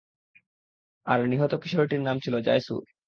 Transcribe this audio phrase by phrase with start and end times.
[1.07, 2.83] আর নিহত কিশোরটির নাম ছিল জায়সূর।